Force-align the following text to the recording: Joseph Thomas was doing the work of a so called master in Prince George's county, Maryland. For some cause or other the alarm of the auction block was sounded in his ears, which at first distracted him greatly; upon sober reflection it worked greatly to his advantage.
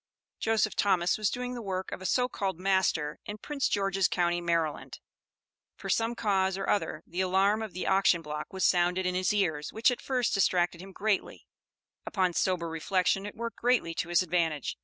Joseph 0.39 0.75
Thomas 0.75 1.15
was 1.15 1.29
doing 1.29 1.53
the 1.53 1.61
work 1.61 1.91
of 1.91 2.01
a 2.01 2.07
so 2.07 2.27
called 2.27 2.57
master 2.59 3.19
in 3.27 3.37
Prince 3.37 3.67
George's 3.69 4.07
county, 4.07 4.41
Maryland. 4.41 4.99
For 5.75 5.91
some 5.91 6.15
cause 6.15 6.57
or 6.57 6.67
other 6.67 7.03
the 7.05 7.21
alarm 7.21 7.61
of 7.61 7.73
the 7.73 7.85
auction 7.85 8.23
block 8.23 8.51
was 8.51 8.65
sounded 8.65 9.05
in 9.05 9.13
his 9.13 9.31
ears, 9.31 9.71
which 9.71 9.91
at 9.91 10.01
first 10.01 10.33
distracted 10.33 10.81
him 10.81 10.91
greatly; 10.91 11.45
upon 12.03 12.33
sober 12.33 12.67
reflection 12.67 13.27
it 13.27 13.35
worked 13.35 13.57
greatly 13.57 13.93
to 13.93 14.09
his 14.09 14.23
advantage. 14.23 14.75